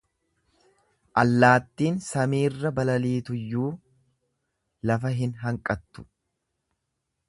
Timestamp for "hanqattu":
5.47-6.11